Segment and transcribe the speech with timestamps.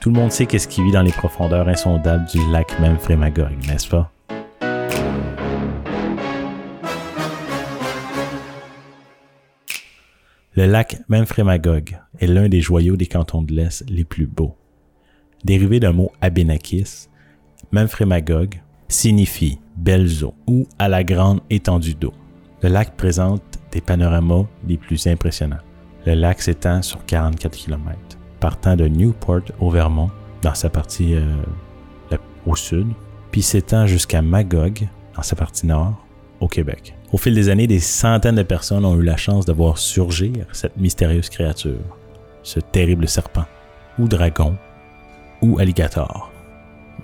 [0.00, 3.86] Tout le monde sait qu'est-ce qui vit dans les profondeurs insondables du lac Memphremagog, n'est-ce
[3.86, 4.10] pas?
[10.54, 14.56] Le lac Memphremagog est l'un des joyaux des cantons de l'Est les plus beaux.
[15.44, 17.08] Dérivé d'un mot abénakis,
[17.70, 18.54] Memphremagog
[18.88, 22.14] signifie belles eaux ou à la grande étendue d'eau.
[22.62, 25.60] Le lac présente des panoramas les plus impressionnants.
[26.06, 27.98] Le lac s'étend sur 44 km,
[28.40, 30.10] partant de Newport au Vermont,
[30.42, 31.22] dans sa partie euh,
[32.46, 32.88] au sud,
[33.30, 35.94] puis s'étend jusqu'à Magog, dans sa partie nord,
[36.40, 36.94] au Québec.
[37.12, 40.46] Au fil des années, des centaines de personnes ont eu la chance de voir surgir
[40.52, 41.78] cette mystérieuse créature,
[42.42, 43.44] ce terrible serpent,
[43.98, 44.56] ou dragon,
[45.42, 46.30] ou alligator.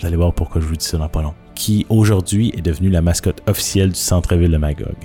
[0.00, 1.34] Vous allez voir pourquoi je vous dis ça dans pas long.
[1.54, 4.96] Qui aujourd'hui est devenu la mascotte officielle du centre-ville de Magog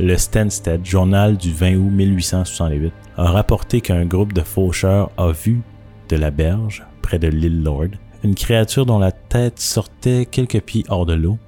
[0.00, 5.60] le Stansted, journal du 20 août 1868, a rapporté qu'un groupe de faucheurs a vu
[6.08, 7.88] de la berge, près de l'île Lord,
[8.24, 11.38] une créature dont la tête sortait quelques pieds hors de l'eau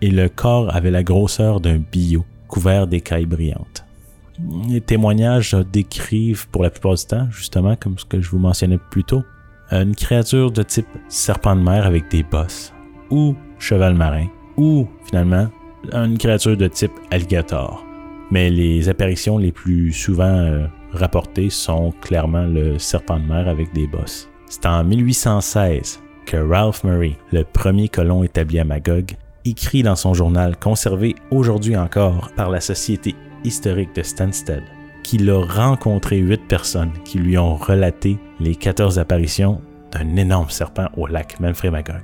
[0.00, 3.84] et le corps avait la grosseur d'un billot couvert d'écailles brillantes.
[4.68, 8.78] Les témoignages décrivent pour la plupart du temps, justement comme ce que je vous mentionnais
[8.90, 9.24] plus tôt,
[9.70, 12.72] une créature de type serpent de mer avec des bosses,
[13.10, 15.48] ou cheval marin, ou finalement
[15.92, 17.84] une créature de type alligator.
[18.30, 23.72] Mais les apparitions les plus souvent euh, rapportées sont clairement le serpent de mer avec
[23.72, 24.28] des bosses.
[24.48, 29.12] C'est en 1816 que Ralph Murray, le premier colon établi à Magog,
[29.44, 33.14] écrit dans son journal conservé aujourd'hui encore par la Société
[33.44, 34.62] historique de Stansted
[35.02, 39.60] qu'il a rencontré huit personnes qui lui ont relaté les 14 apparitions
[39.92, 42.02] d'un énorme serpent au lac Magog.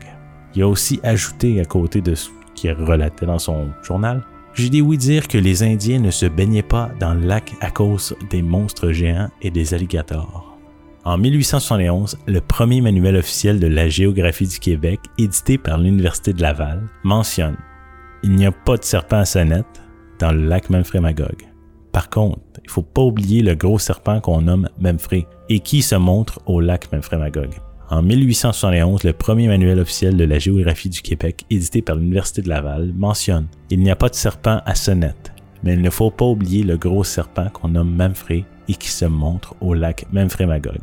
[0.54, 2.14] Il a aussi ajouté à côté de
[2.54, 4.22] qui relatait dans son journal,
[4.54, 7.70] j'ai dit oui dire que les Indiens ne se baignaient pas dans le lac à
[7.70, 10.58] cause des monstres géants et des alligators.
[11.04, 16.42] En 1871, le premier manuel officiel de la géographie du Québec, édité par l'Université de
[16.42, 17.56] Laval, mentionne
[18.22, 19.82] Il n'y a pas de serpent à sonnette
[20.18, 21.48] dans le lac Memphremagog.
[21.92, 25.94] Par contre, il faut pas oublier le gros serpent qu'on nomme Memphré et qui se
[25.94, 27.50] montre au lac Memphremagog.
[27.90, 32.48] En 1871, le premier manuel officiel de la géographie du Québec, édité par l'Université de
[32.48, 35.32] Laval, mentionne Il n'y a pas de serpent à sonnette,
[35.64, 39.06] mais il ne faut pas oublier le gros serpent qu'on nomme Memphré et qui se
[39.06, 40.78] montre au lac Memphremagog.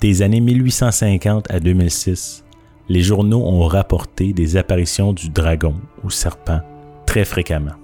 [0.00, 2.46] Des années 1850 à 2006,
[2.88, 6.62] les journaux ont rapporté des apparitions du dragon ou serpent
[7.04, 7.74] très fréquemment,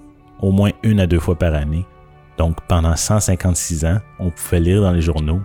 [0.40, 1.84] au moins une à deux fois par année.
[2.38, 5.42] Donc pendant 156 ans, on pouvait lire dans les journaux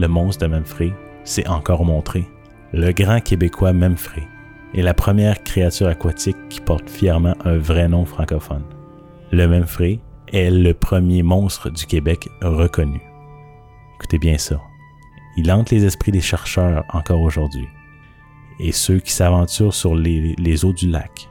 [0.00, 0.94] le monstre de Memphray
[1.24, 2.26] s'est encore montré.
[2.72, 4.26] Le grand Québécois Memphray
[4.74, 8.64] est la première créature aquatique qui porte fièrement un vrai nom francophone.
[9.30, 10.00] Le Memphray
[10.32, 13.00] est le premier monstre du Québec reconnu.
[13.96, 14.58] Écoutez bien ça.
[15.36, 17.68] Il hante les esprits des chercheurs encore aujourd'hui
[18.58, 21.28] et ceux qui s'aventurent sur les, les eaux du lac.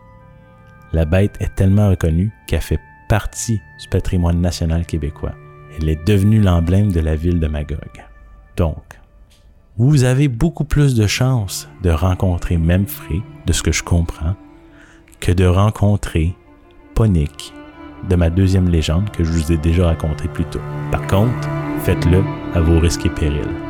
[0.93, 5.33] La bête est tellement reconnue qu'elle fait partie du patrimoine national québécois.
[5.75, 8.08] Elle est devenue l'emblème de la ville de Magog.
[8.59, 8.99] Donc,
[9.77, 14.35] vous avez beaucoup plus de chances de rencontrer Memphray, de ce que je comprends,
[15.21, 16.35] que de rencontrer
[16.93, 17.53] Ponic,
[18.09, 20.59] de ma deuxième légende que je vous ai déjà raconté plus tôt.
[20.91, 21.47] Par contre,
[21.83, 22.21] faites-le
[22.53, 23.68] à vos risques et périls.